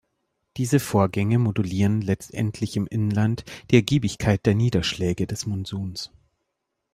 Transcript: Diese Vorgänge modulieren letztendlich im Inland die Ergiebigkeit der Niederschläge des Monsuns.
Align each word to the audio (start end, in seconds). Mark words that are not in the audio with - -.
Diese 0.57 0.79
Vorgänge 0.79 1.37
modulieren 1.37 2.01
letztendlich 2.01 2.75
im 2.75 2.87
Inland 2.87 3.45
die 3.69 3.75
Ergiebigkeit 3.75 4.43
der 4.47 4.55
Niederschläge 4.55 5.27
des 5.27 5.45
Monsuns. 5.45 6.09